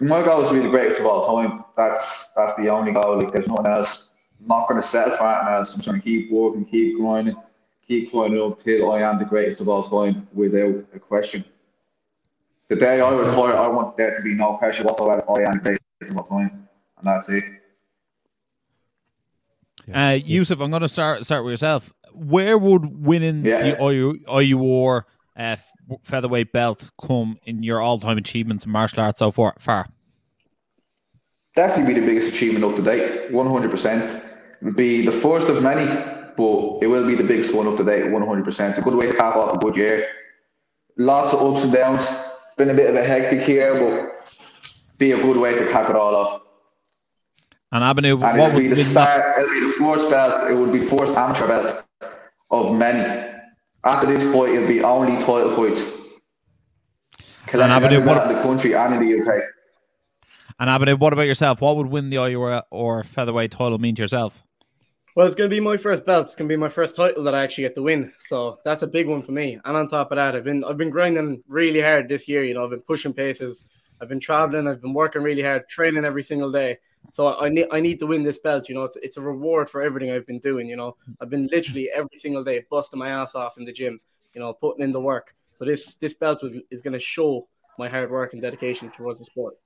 My 0.00 0.22
goal 0.24 0.42
is 0.42 0.48
to 0.48 0.54
be 0.54 0.60
the 0.60 0.68
greatest 0.68 1.00
of 1.00 1.06
all 1.06 1.36
time. 1.42 1.64
That's 1.76 2.32
that's 2.32 2.54
the 2.56 2.68
only 2.68 2.92
goal. 2.92 3.18
Like 3.18 3.32
there's 3.32 3.48
nothing 3.48 3.66
else. 3.66 4.14
I'm 4.40 4.48
not 4.48 4.68
going 4.68 4.80
to 4.80 4.86
settle 4.86 5.16
for 5.16 5.26
anything 5.26 5.54
else. 5.54 5.74
I'm 5.76 5.82
trying 5.82 5.96
to 5.96 6.02
keep 6.02 6.30
working, 6.30 6.64
keep 6.64 6.96
grinding, 6.98 7.36
keep 7.86 8.10
grinding 8.12 8.40
up 8.42 8.58
till 8.58 8.90
I 8.92 9.00
am 9.00 9.18
the 9.18 9.24
greatest 9.24 9.60
of 9.60 9.68
all 9.68 9.82
time, 9.84 10.26
without 10.34 10.84
a 10.94 10.98
question. 10.98 11.44
The 12.68 12.76
day 12.76 13.00
I 13.00 13.14
retire, 13.14 13.54
I 13.54 13.68
want 13.68 13.96
there 13.96 14.14
to 14.14 14.22
be 14.22 14.34
no 14.34 14.54
pressure 14.54 14.84
whatsoever. 14.84 15.22
I 15.30 15.42
am 15.48 15.52
the 15.62 15.78
greatest 16.00 16.10
of 16.10 16.16
all 16.18 16.24
time, 16.24 16.68
and 16.98 17.06
that's 17.06 17.30
it. 17.30 17.44
Uh, 19.92 20.18
Yusuf, 20.24 20.60
I'm 20.60 20.70
going 20.70 20.82
to 20.82 20.88
start 20.88 21.24
start 21.24 21.44
with 21.44 21.52
yourself. 21.52 21.92
Where 22.12 22.56
would 22.56 23.04
winning 23.04 23.44
Yeah. 23.44 23.62
the 23.74 23.84
IU, 23.92 24.14
IUR 24.26 25.02
uh, 25.36 25.56
featherweight 26.02 26.52
belt 26.52 26.90
come 27.00 27.38
in 27.44 27.62
your 27.62 27.80
all 27.80 27.98
time 27.98 28.18
achievements 28.18 28.64
in 28.64 28.70
martial 28.70 29.02
arts 29.02 29.18
so 29.18 29.30
far? 29.30 29.54
far? 29.58 29.88
Definitely 31.54 31.94
be 31.94 32.00
the 32.00 32.06
biggest 32.06 32.34
achievement 32.34 32.64
up 32.64 32.74
to 32.76 32.82
date, 32.82 33.30
100%. 33.30 34.24
It 34.60 34.64
would 34.64 34.76
be 34.76 35.04
the 35.04 35.12
first 35.12 35.48
of 35.48 35.62
many, 35.62 35.84
but 36.36 36.78
it 36.82 36.88
will 36.88 37.06
be 37.06 37.14
the 37.14 37.24
biggest 37.24 37.54
one 37.54 37.68
up 37.68 37.76
to 37.76 37.84
date, 37.84 38.04
100%. 38.04 38.78
A 38.78 38.82
good 38.82 38.94
way 38.94 39.06
to 39.06 39.14
cap 39.14 39.36
off 39.36 39.54
a 39.54 39.58
good 39.58 39.76
year. 39.76 40.08
Lots 40.96 41.32
of 41.32 41.42
ups 41.42 41.64
and 41.64 41.72
downs. 41.72 42.06
It's 42.06 42.54
been 42.56 42.70
a 42.70 42.74
bit 42.74 42.90
of 42.90 42.96
a 42.96 43.04
hectic 43.04 43.46
year, 43.46 43.74
but 43.74 44.14
be 44.98 45.12
a 45.12 45.16
good 45.16 45.36
way 45.36 45.56
to 45.58 45.70
cap 45.70 45.90
it 45.90 45.96
all 45.96 46.14
off. 46.14 46.40
And 47.72 47.82
Abanu, 47.82 48.22
And 48.22 48.38
what 48.38 48.48
it'll 48.48 48.54
would 48.54 48.62
be 48.62 48.68
the 48.68 48.76
start, 48.76 49.38
it'll 49.38 49.50
be 49.50 49.60
the 49.60 49.72
first 49.72 50.08
belt, 50.08 50.50
it 50.50 50.54
would 50.54 50.72
be 50.72 50.78
the 50.80 50.86
first 50.86 51.16
amateur 51.16 51.48
belt 51.48 51.84
of 52.50 52.76
many. 52.76 53.33
After 53.84 54.06
this 54.06 54.24
fight, 54.32 54.50
it'll 54.54 54.68
be 54.68 54.82
only 54.82 55.12
title 55.22 55.50
fights. 55.50 56.02
Killing 57.46 57.64
And 57.64 57.72
Aberdeen, 57.72 57.98
every 58.00 58.08
what- 58.08 58.24
belt 58.26 58.36
the 58.36 58.42
country 58.42 58.74
and 58.74 58.94
in 58.94 59.00
the 59.06 59.20
UK. 59.20 59.42
And 60.58 60.70
Abanu, 60.70 60.98
what 60.98 61.12
about 61.12 61.26
yourself? 61.26 61.60
What 61.60 61.76
would 61.76 61.88
win 61.88 62.10
the 62.10 62.16
IUR 62.16 62.62
or 62.70 63.02
featherweight 63.04 63.50
title 63.50 63.78
mean 63.78 63.94
to 63.96 64.02
yourself? 64.02 64.42
Well, 65.16 65.26
it's 65.26 65.34
going 65.34 65.50
to 65.50 65.54
be 65.54 65.60
my 65.60 65.76
first 65.76 66.06
belt. 66.06 66.26
It's 66.26 66.34
going 66.34 66.48
to 66.48 66.52
be 66.52 66.58
my 66.58 66.68
first 66.68 66.96
title 66.96 67.22
that 67.24 67.34
I 67.34 67.42
actually 67.42 67.64
get 67.64 67.74
to 67.76 67.82
win. 67.82 68.12
So 68.20 68.58
that's 68.64 68.82
a 68.82 68.86
big 68.86 69.06
one 69.08 69.22
for 69.22 69.32
me. 69.32 69.58
And 69.64 69.76
on 69.76 69.88
top 69.88 70.10
of 70.12 70.16
that, 70.16 70.34
I've 70.34 70.44
been 70.44 70.64
I've 70.64 70.76
been 70.76 70.90
grinding 70.90 71.42
really 71.48 71.80
hard 71.80 72.08
this 72.08 72.26
year. 72.28 72.42
You 72.44 72.54
know, 72.54 72.64
I've 72.64 72.70
been 72.70 72.80
pushing 72.82 73.12
paces. 73.12 73.64
I've 74.04 74.10
been 74.10 74.20
traveling. 74.20 74.68
I've 74.68 74.82
been 74.82 74.92
working 74.92 75.22
really 75.22 75.40
hard, 75.40 75.66
training 75.66 76.04
every 76.04 76.22
single 76.22 76.52
day. 76.52 76.76
So 77.10 77.38
I 77.40 77.48
need 77.48 77.68
I 77.72 77.80
need 77.80 77.98
to 78.00 78.06
win 78.06 78.22
this 78.22 78.38
belt. 78.38 78.68
You 78.68 78.74
know, 78.74 78.82
it's 78.82 78.96
it's 78.96 79.16
a 79.16 79.22
reward 79.22 79.70
for 79.70 79.80
everything 79.80 80.10
I've 80.10 80.26
been 80.26 80.40
doing. 80.40 80.68
You 80.68 80.76
know, 80.76 80.96
I've 81.22 81.30
been 81.30 81.48
literally 81.50 81.88
every 81.94 82.16
single 82.16 82.44
day 82.44 82.66
busting 82.70 82.98
my 82.98 83.08
ass 83.08 83.34
off 83.34 83.56
in 83.56 83.64
the 83.64 83.72
gym. 83.72 83.98
You 84.34 84.42
know, 84.42 84.52
putting 84.52 84.84
in 84.84 84.92
the 84.92 85.00
work. 85.00 85.34
So 85.58 85.64
this 85.64 85.94
this 85.94 86.12
belt 86.12 86.42
was 86.42 86.54
is 86.70 86.82
going 86.82 86.92
to 86.92 87.00
show 87.00 87.48
my 87.78 87.88
hard 87.88 88.10
work 88.10 88.34
and 88.34 88.42
dedication 88.42 88.90
towards 88.94 89.20
the 89.20 89.24
sport. 89.24 89.56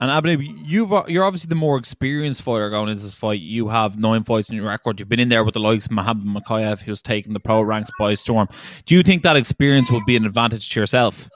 And 0.00 0.10
Abney, 0.10 0.36
you've 0.64 0.92
you're 1.08 1.24
obviously 1.24 1.48
the 1.48 1.54
more 1.54 1.78
experienced 1.78 2.42
fighter 2.42 2.68
going 2.68 2.90
into 2.90 3.04
this 3.04 3.14
fight. 3.14 3.40
You 3.40 3.68
have 3.68 3.98
nine 3.98 4.24
fights 4.24 4.50
in 4.50 4.56
your 4.56 4.66
record. 4.66 4.98
You've 4.98 5.08
been 5.08 5.20
in 5.20 5.28
there 5.28 5.44
with 5.44 5.54
the 5.54 5.60
likes 5.60 5.86
of 5.86 5.92
Mohammed 5.92 6.26
Mokaev, 6.26 6.80
who's 6.80 7.00
taken 7.00 7.32
the 7.32 7.40
pro 7.40 7.62
ranks 7.62 7.90
by 7.98 8.14
storm. 8.14 8.48
Do 8.84 8.94
you 8.94 9.02
think 9.02 9.22
that 9.22 9.36
experience 9.36 9.90
will 9.90 10.04
be 10.04 10.16
an 10.16 10.26
advantage 10.26 10.68
to 10.70 10.80
yourself? 10.80 11.30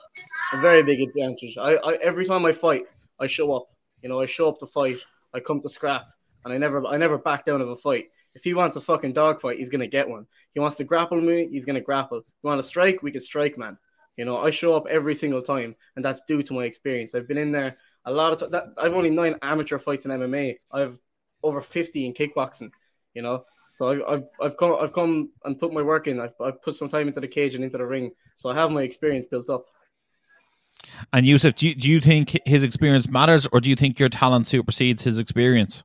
A 0.53 0.57
very 0.59 0.83
big 0.83 0.99
advantage. 0.99 1.57
I, 1.57 1.75
I 1.75 1.93
every 2.03 2.25
time 2.25 2.45
I 2.45 2.51
fight, 2.51 2.83
I 3.19 3.27
show 3.27 3.53
up. 3.55 3.67
You 4.01 4.09
know, 4.09 4.19
I 4.19 4.25
show 4.25 4.49
up 4.49 4.59
to 4.59 4.65
fight. 4.65 4.97
I 5.33 5.39
come 5.39 5.61
to 5.61 5.69
scrap, 5.69 6.07
and 6.43 6.53
I 6.53 6.57
never 6.57 6.85
I 6.85 6.97
never 6.97 7.17
back 7.17 7.45
down 7.45 7.61
of 7.61 7.69
a 7.69 7.75
fight. 7.75 8.05
If 8.35 8.43
he 8.43 8.53
wants 8.53 8.75
a 8.75 8.81
fucking 8.81 9.13
dog 9.13 9.39
fight, 9.39 9.59
he's 9.59 9.69
gonna 9.69 9.87
get 9.87 10.09
one. 10.09 10.25
He 10.53 10.59
wants 10.59 10.77
to 10.77 10.83
grapple 10.83 11.21
me, 11.21 11.47
he's 11.49 11.65
gonna 11.65 11.81
grapple. 11.81 12.17
You 12.43 12.49
want 12.49 12.59
to 12.59 12.67
strike, 12.67 13.01
we 13.01 13.11
can 13.11 13.21
strike, 13.21 13.57
man. 13.57 13.77
You 14.17 14.25
know, 14.25 14.37
I 14.37 14.51
show 14.51 14.75
up 14.75 14.87
every 14.87 15.15
single 15.15 15.41
time, 15.41 15.75
and 15.95 16.03
that's 16.03 16.21
due 16.27 16.43
to 16.43 16.53
my 16.53 16.65
experience. 16.65 17.15
I've 17.15 17.27
been 17.27 17.37
in 17.37 17.51
there 17.51 17.77
a 18.05 18.11
lot 18.11 18.33
of 18.33 18.39
t- 18.39 18.47
that. 18.51 18.65
I've 18.77 18.93
only 18.93 19.09
nine 19.09 19.35
amateur 19.41 19.79
fights 19.79 20.05
in 20.05 20.11
MMA. 20.11 20.57
I've 20.71 20.99
over 21.43 21.61
fifty 21.61 22.05
in 22.05 22.13
kickboxing. 22.13 22.71
You 23.13 23.21
know, 23.21 23.45
so 23.71 23.87
I've 23.87 24.03
I've, 24.07 24.23
I've 24.41 24.57
come 24.57 24.77
I've 24.81 24.93
come 24.93 25.31
and 25.45 25.57
put 25.57 25.71
my 25.73 25.81
work 25.81 26.07
in. 26.07 26.19
I've, 26.19 26.35
I've 26.41 26.61
put 26.61 26.75
some 26.75 26.89
time 26.89 27.07
into 27.07 27.21
the 27.21 27.27
cage 27.27 27.55
and 27.55 27.63
into 27.63 27.77
the 27.77 27.85
ring, 27.85 28.11
so 28.35 28.49
I 28.49 28.55
have 28.55 28.71
my 28.71 28.83
experience 28.83 29.27
built 29.27 29.49
up. 29.49 29.65
And 31.13 31.25
Yusuf, 31.25 31.55
do 31.55 31.67
you, 31.67 31.75
do 31.75 31.89
you 31.89 31.99
think 31.99 32.37
his 32.45 32.63
experience 32.63 33.07
matters, 33.07 33.47
or 33.51 33.59
do 33.59 33.69
you 33.69 33.75
think 33.75 33.99
your 33.99 34.09
talent 34.09 34.47
supersedes 34.47 35.03
his 35.03 35.17
experience? 35.17 35.83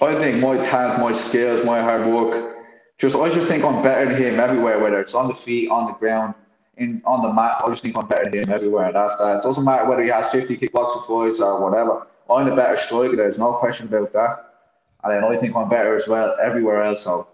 I 0.00 0.14
think 0.14 0.42
my 0.42 0.56
talent, 0.56 1.00
my 1.00 1.12
skills, 1.12 1.64
my 1.64 1.80
hard 1.80 2.06
work, 2.06 2.56
just 2.98 3.16
I 3.16 3.28
just 3.28 3.48
think 3.48 3.64
I'm 3.64 3.82
better 3.82 4.06
than 4.06 4.22
him 4.22 4.40
everywhere, 4.40 4.78
whether 4.78 5.00
it's 5.00 5.14
on 5.14 5.28
the 5.28 5.34
feet, 5.34 5.70
on 5.70 5.86
the 5.86 5.92
ground, 5.94 6.34
in 6.76 7.02
on 7.04 7.22
the 7.22 7.32
mat. 7.32 7.52
I 7.64 7.68
just 7.70 7.82
think 7.82 7.96
I'm 7.96 8.06
better 8.06 8.24
than 8.24 8.44
him 8.44 8.50
everywhere. 8.52 8.92
That's 8.92 9.16
that. 9.18 9.38
It 9.38 9.42
doesn't 9.42 9.64
matter 9.64 9.88
whether 9.88 10.02
he 10.02 10.08
has 10.10 10.30
50 10.30 10.56
kickboxing 10.56 11.06
fights 11.06 11.40
or 11.40 11.60
whatever. 11.62 12.06
I'm 12.30 12.48
the 12.48 12.56
better 12.56 12.76
striker. 12.76 13.16
There's 13.16 13.38
no 13.38 13.54
question 13.54 13.88
about 13.88 14.12
that. 14.12 14.36
And 15.02 15.12
then 15.12 15.24
I 15.24 15.36
think 15.36 15.54
I'm 15.54 15.68
better 15.68 15.94
as 15.94 16.08
well 16.08 16.34
everywhere 16.42 16.82
else. 16.82 17.04
So 17.04 17.26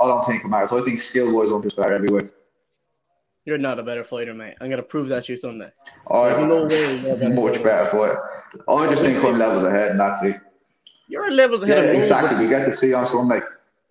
I 0.00 0.06
don't 0.06 0.24
think 0.24 0.44
it 0.44 0.48
matters. 0.48 0.72
I 0.72 0.80
think 0.80 0.98
skill 0.98 1.36
wise, 1.36 1.50
I'm 1.50 1.62
just 1.62 1.76
better 1.76 1.94
everywhere. 1.94 2.30
You're 3.44 3.58
not 3.58 3.78
a 3.78 3.82
better 3.82 4.04
fighter, 4.04 4.34
mate. 4.34 4.54
I'm 4.60 4.70
gonna 4.70 4.82
prove 4.82 5.08
that 5.08 5.24
to 5.24 5.32
you 5.32 5.36
Sunday. 5.36 5.70
I'm 6.10 6.48
no 6.48 6.64
way 6.66 6.96
you're 7.02 7.14
a 7.14 7.18
better 7.18 7.34
much 7.34 7.56
fighter. 7.56 7.64
better 7.64 7.86
fighter. 7.86 8.20
I 8.68 8.88
just 8.88 9.02
think 9.02 9.24
I'm 9.24 9.38
levels 9.38 9.64
ahead, 9.64 9.92
and 9.92 10.00
that's 10.00 10.22
it. 10.24 10.36
You're 11.08 11.26
a 11.26 11.30
level 11.30 11.58
Yeah, 11.66 11.74
ahead 11.74 11.84
of 11.86 11.92
me. 11.92 11.98
exactly. 11.98 12.44
We 12.44 12.48
get 12.48 12.64
to 12.66 12.72
see 12.72 12.94
on 12.94 13.06
Sunday. 13.06 13.40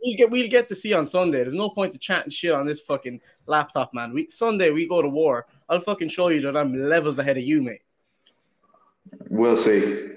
We'll 0.04 0.18
get 0.18 0.32
we'll 0.32 0.48
get 0.50 0.68
to 0.70 0.76
see 0.76 0.94
on 0.94 1.06
Sunday. 1.06 1.40
There's 1.44 1.54
no 1.54 1.70
point 1.70 1.94
to 1.94 2.00
chatting 2.00 2.32
shit 2.32 2.54
on 2.54 2.66
this 2.66 2.82
fucking 2.82 3.20
laptop, 3.46 3.94
man. 3.94 4.14
We 4.14 4.30
Sunday 4.30 4.72
we 4.72 4.88
go 4.88 5.02
to 5.02 5.10
war. 5.10 5.46
I'll 5.68 5.82
fucking 5.82 6.10
show 6.10 6.30
you 6.30 6.42
that 6.42 6.56
I'm 6.58 6.74
levels 6.74 7.18
ahead 7.20 7.38
of 7.38 7.44
you, 7.44 7.62
mate. 7.62 7.82
We'll 9.30 9.58
see. 9.58 10.08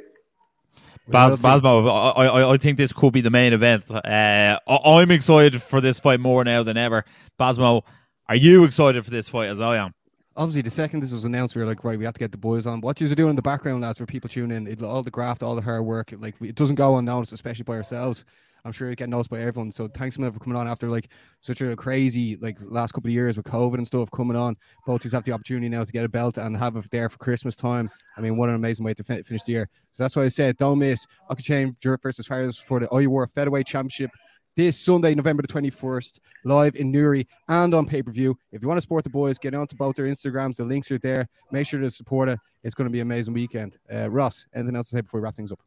Bas, 1.06 1.34
Basmo, 1.42 1.86
I, 2.16 2.24
I, 2.26 2.52
I 2.54 2.56
think 2.56 2.78
this 2.78 2.90
could 2.90 3.12
be 3.12 3.20
the 3.20 3.28
main 3.30 3.52
event. 3.52 3.84
Uh, 3.90 4.58
I, 4.66 4.76
I'm 4.84 5.10
excited 5.10 5.60
for 5.62 5.82
this 5.82 6.00
fight 6.00 6.18
more 6.18 6.42
now 6.44 6.62
than 6.62 6.78
ever. 6.78 7.04
Basmo, 7.38 7.82
are 8.28 8.36
you 8.36 8.64
excited 8.64 9.04
for 9.04 9.10
this 9.10 9.28
fight 9.28 9.48
as 9.48 9.60
I 9.60 9.76
am? 9.76 9.92
Obviously, 10.36 10.62
the 10.62 10.70
second 10.70 11.00
this 11.00 11.12
was 11.12 11.24
announced, 11.24 11.54
we 11.54 11.62
were 11.62 11.68
like, 11.68 11.84
right, 11.84 11.98
we 11.98 12.04
have 12.04 12.14
to 12.14 12.18
get 12.18 12.32
the 12.32 12.38
boys 12.38 12.66
on. 12.66 12.80
What 12.80 13.00
you're 13.00 13.14
doing 13.14 13.30
in 13.30 13.36
the 13.36 13.42
background, 13.42 13.82
lads, 13.82 13.98
for 13.98 14.06
people 14.06 14.28
tune 14.28 14.50
in, 14.50 14.66
it, 14.66 14.82
all 14.82 15.02
the 15.02 15.10
graft, 15.10 15.42
all 15.42 15.54
the 15.54 15.62
hard 15.62 15.84
work, 15.84 16.12
like 16.18 16.34
it 16.40 16.56
doesn't 16.56 16.74
go 16.74 16.96
unnoticed, 16.96 17.32
especially 17.32 17.64
by 17.64 17.74
ourselves. 17.74 18.24
I'm 18.64 18.72
sure 18.72 18.90
it 18.90 18.96
get 18.96 19.10
noticed 19.10 19.28
by 19.28 19.40
everyone. 19.40 19.70
So 19.70 19.88
thanks 19.88 20.16
for 20.16 20.30
coming 20.30 20.56
on 20.56 20.66
after 20.66 20.88
like 20.88 21.08
such 21.42 21.60
a 21.60 21.76
crazy 21.76 22.36
like 22.36 22.56
last 22.62 22.92
couple 22.92 23.08
of 23.08 23.12
years 23.12 23.36
with 23.36 23.44
COVID 23.44 23.74
and 23.74 23.86
stuff 23.86 24.10
coming 24.10 24.38
on. 24.38 24.56
Both 24.86 25.02
these 25.02 25.12
have 25.12 25.24
the 25.24 25.32
opportunity 25.32 25.68
now 25.68 25.84
to 25.84 25.92
get 25.92 26.04
a 26.04 26.08
belt 26.08 26.38
and 26.38 26.56
have 26.56 26.76
it 26.76 26.90
there 26.90 27.10
for 27.10 27.18
Christmas 27.18 27.54
time. 27.54 27.90
I 28.16 28.22
mean, 28.22 28.38
what 28.38 28.48
an 28.48 28.54
amazing 28.54 28.86
way 28.86 28.94
to 28.94 29.04
fin- 29.04 29.22
finish 29.22 29.42
the 29.42 29.52
year. 29.52 29.68
So 29.92 30.02
that's 30.02 30.16
why 30.16 30.24
I 30.24 30.28
said 30.28 30.56
don't 30.56 30.78
miss 30.78 31.06
Chain 31.40 31.76
versus 31.82 32.26
Fares 32.26 32.56
for 32.56 32.80
the 32.80 32.86
IWAR 32.88 33.30
Featherweight 33.30 33.66
Championship 33.66 34.10
this 34.56 34.78
Sunday, 34.78 35.14
November 35.14 35.42
the 35.42 35.48
21st, 35.48 36.20
live 36.44 36.76
in 36.76 36.90
Newry 36.90 37.26
and 37.48 37.74
on 37.74 37.86
pay 37.86 38.02
per 38.02 38.10
view. 38.10 38.38
If 38.52 38.62
you 38.62 38.68
want 38.68 38.78
to 38.78 38.82
support 38.82 39.04
the 39.04 39.10
boys, 39.10 39.38
get 39.38 39.54
onto 39.54 39.76
both 39.76 39.96
their 39.96 40.06
Instagrams. 40.06 40.56
The 40.56 40.64
links 40.64 40.90
are 40.90 40.98
there. 40.98 41.28
Make 41.50 41.66
sure 41.66 41.80
to 41.80 41.90
support 41.90 42.28
it. 42.28 42.38
It's 42.62 42.74
going 42.74 42.88
to 42.88 42.92
be 42.92 43.00
an 43.00 43.06
amazing 43.06 43.34
weekend. 43.34 43.78
Uh, 43.92 44.08
Ross, 44.10 44.46
anything 44.54 44.76
else 44.76 44.90
to 44.90 44.96
say 44.96 45.00
before 45.00 45.20
we 45.20 45.24
wrap 45.24 45.36
things 45.36 45.52
up? 45.52 45.60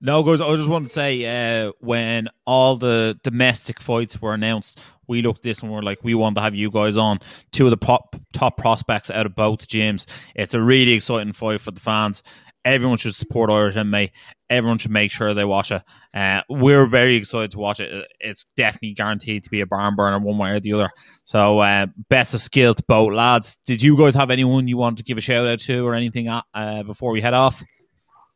No, 0.00 0.22
guys, 0.22 0.40
I 0.40 0.54
just 0.54 0.68
want 0.68 0.86
to 0.86 0.92
say 0.92 1.64
uh, 1.64 1.72
when 1.80 2.28
all 2.44 2.76
the 2.76 3.18
domestic 3.24 3.80
fights 3.80 4.22
were 4.22 4.32
announced, 4.32 4.78
we 5.08 5.22
looked 5.22 5.42
this 5.42 5.60
and 5.60 5.72
we're 5.72 5.82
like, 5.82 6.04
we 6.04 6.14
want 6.14 6.36
to 6.36 6.40
have 6.40 6.54
you 6.54 6.70
guys 6.70 6.96
on. 6.96 7.18
Two 7.50 7.64
of 7.64 7.70
the 7.70 7.76
pop, 7.76 8.14
top 8.32 8.56
prospects 8.56 9.10
out 9.10 9.26
of 9.26 9.34
both 9.34 9.66
gyms. 9.66 10.06
It's 10.36 10.54
a 10.54 10.60
really 10.60 10.92
exciting 10.92 11.32
fight 11.32 11.60
for 11.60 11.72
the 11.72 11.80
fans. 11.80 12.22
Everyone 12.64 12.98
should 12.98 13.14
support 13.14 13.50
Irish 13.50 13.76
MMA. 13.76 14.10
Everyone 14.50 14.78
should 14.78 14.90
make 14.90 15.10
sure 15.10 15.32
they 15.32 15.44
watch 15.44 15.70
it. 15.72 15.82
Uh, 16.12 16.42
we're 16.48 16.86
very 16.86 17.16
excited 17.16 17.50
to 17.52 17.58
watch 17.58 17.80
it. 17.80 18.06
It's 18.20 18.44
definitely 18.56 18.92
guaranteed 18.94 19.44
to 19.44 19.50
be 19.50 19.60
a 19.60 19.66
barn 19.66 19.94
burner 19.94 20.18
one 20.18 20.38
way 20.38 20.50
or 20.50 20.60
the 20.60 20.72
other. 20.74 20.90
So, 21.24 21.60
uh, 21.60 21.86
best 22.08 22.34
of 22.34 22.40
skill 22.40 22.74
to 22.74 22.84
both 22.86 23.12
lads. 23.12 23.58
Did 23.64 23.80
you 23.80 23.96
guys 23.96 24.14
have 24.14 24.30
anyone 24.30 24.68
you 24.68 24.76
want 24.76 24.98
to 24.98 25.04
give 25.04 25.18
a 25.18 25.22
shout 25.22 25.46
out 25.46 25.60
to 25.60 25.86
or 25.86 25.94
anything 25.94 26.28
uh, 26.28 26.42
before 26.84 27.12
we 27.12 27.20
head 27.20 27.34
off? 27.34 27.62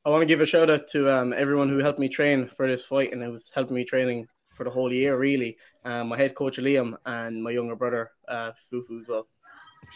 I 0.05 0.11
want 0.11 0.23
to 0.23 0.27
give 0.27 0.41
a 0.41 0.47
shout 0.47 0.69
out 0.69 0.89
to 0.89 1.11
um, 1.13 1.33
everyone 1.33 1.69
who 1.69 1.79
helped 1.79 2.01
me 2.01 2.09
train 2.09 2.49
for 2.49 2.67
this 2.67 2.85
fight 2.85 3.13
and 3.13 3.23
who's 3.23 3.53
helping 3.55 3.77
me 3.77 3.85
training 3.85 4.27
for 4.53 4.65
the 4.65 4.71
whole 4.71 4.93
year, 4.93 5.17
really. 5.17 5.57
Um, 5.85 6.09
my 6.09 6.17
head 6.17 6.35
coach 6.35 6.59
Liam 6.59 6.97
and 7.07 7.43
my 7.43 7.51
younger 7.51 7.77
brother 7.77 8.11
uh, 8.27 8.53
Fufu 8.73 9.01
as 9.01 9.09
well. 9.09 9.29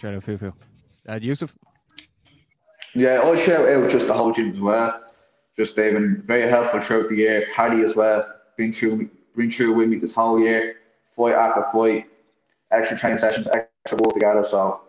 Shout 0.01 0.15
out 0.15 0.25
Fufu. 0.25 0.53
Uh, 1.09 1.19
Yusuf? 1.21 1.57
Yeah, 2.97 3.21
I'll 3.23 3.37
shout 3.37 3.69
out 3.69 3.91
just 3.91 4.07
the 4.07 4.15
whole 4.15 4.33
gym 4.33 4.53
as 4.53 4.59
well. 4.59 5.05
Just 5.55 5.77
they've 5.77 5.93
been 5.93 6.23
very 6.23 6.51
helpful 6.51 6.81
throughout 6.81 7.11
the 7.11 7.17
year. 7.17 7.47
Paddy 7.55 7.83
as 7.83 7.95
well, 7.95 8.27
been 8.57 8.73
through 8.73 9.11
been 9.37 9.51
through 9.51 9.75
with 9.75 9.91
me 9.91 9.99
this 9.99 10.15
whole 10.15 10.41
year, 10.41 10.77
fight 11.13 11.35
after 11.35 11.63
fight, 11.65 12.07
extra 12.71 12.97
training 12.97 13.19
sessions, 13.19 13.49
extra 13.49 13.99
work 13.99 14.15
together. 14.15 14.43
So 14.45 14.81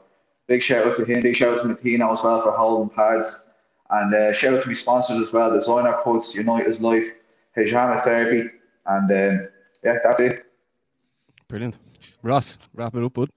big 0.47 0.63
shout 0.63 0.87
out 0.87 0.95
to 0.95 1.03
him, 1.03 1.21
big 1.21 1.35
shout 1.35 1.55
out 1.55 1.61
to 1.63 1.67
Martino 1.67 2.13
as 2.13 2.23
well 2.23 2.41
for 2.41 2.53
holding 2.53 2.95
pads. 2.95 3.51
And 3.89 4.13
uh, 4.13 4.31
shout 4.31 4.53
out 4.53 4.61
to 4.63 4.69
my 4.69 4.73
sponsors 4.73 5.19
as 5.19 5.33
well, 5.33 5.53
Designer 5.53 5.97
Codes, 6.01 6.33
United's 6.33 6.79
Life, 6.79 7.11
Hijama 7.57 8.01
Therapy, 8.03 8.49
and 8.85 9.11
um, 9.11 9.49
yeah, 9.83 9.97
that's 10.01 10.21
it. 10.21 10.45
Brilliant. 11.49 11.77
Ross, 12.23 12.57
wrap 12.73 12.95
it 12.95 13.03
up, 13.03 13.13
bud. 13.13 13.29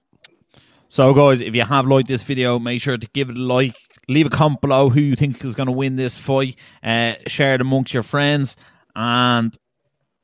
So, 0.87 1.13
guys, 1.13 1.41
if 1.41 1.55
you 1.55 1.63
have 1.63 1.87
liked 1.87 2.07
this 2.07 2.23
video, 2.23 2.57
make 2.57 2.81
sure 2.81 2.97
to 2.97 3.07
give 3.13 3.29
it 3.29 3.35
a 3.35 3.43
like. 3.43 3.75
Leave 4.11 4.27
a 4.27 4.29
comment 4.29 4.59
below 4.59 4.89
who 4.89 4.99
you 4.99 5.15
think 5.15 5.43
is 5.45 5.55
going 5.55 5.67
to 5.67 5.71
win 5.71 5.95
this 5.95 6.17
fight. 6.17 6.57
Uh, 6.83 7.13
share 7.27 7.55
it 7.55 7.61
amongst 7.61 7.93
your 7.93 8.03
friends. 8.03 8.57
And 8.95 9.57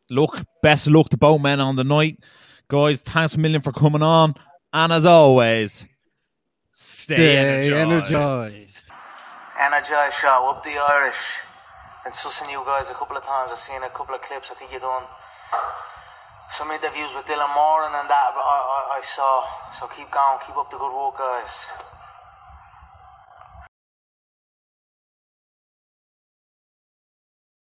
look, 0.09 0.43
best 0.61 0.87
of 0.87 0.93
luck 0.93 1.09
to 1.09 1.17
both 1.17 1.39
men 1.41 1.61
on 1.61 1.77
the 1.77 1.83
night. 1.83 2.19
Guys, 2.67 2.99
thanks 2.99 3.35
a 3.35 3.39
million 3.39 3.61
for 3.61 3.71
coming 3.71 4.03
on. 4.03 4.35
And 4.73 4.91
as 4.91 5.05
always, 5.05 5.85
stay, 6.73 7.15
Stay 7.15 7.37
energized. 7.37 8.11
energized. 8.11 8.91
Energize 9.59 10.13
show, 10.13 10.49
up 10.51 10.63
the 10.63 10.75
Irish. 10.77 11.39
Been 12.03 12.11
sussing 12.11 12.51
you 12.51 12.61
guys 12.65 12.91
a 12.91 12.93
couple 12.93 13.15
of 13.15 13.23
times. 13.23 13.51
I've 13.51 13.57
seen 13.59 13.81
a 13.83 13.89
couple 13.89 14.15
of 14.15 14.21
clips. 14.21 14.51
I 14.51 14.55
think 14.55 14.71
you 14.73 14.79
done 14.79 15.03
some 16.49 16.69
interviews 16.71 17.11
with 17.15 17.25
Dylan 17.25 17.55
Moran 17.55 17.91
and 17.95 18.09
that. 18.09 18.31
But 18.35 18.43
I, 18.43 18.59
I, 18.93 18.97
I 18.97 19.01
saw. 19.01 19.43
So 19.71 19.87
keep 19.87 20.11
going, 20.11 20.39
keep 20.45 20.57
up 20.57 20.69
the 20.69 20.77
good 20.77 20.91
work, 20.91 21.17
guys. 21.17 21.67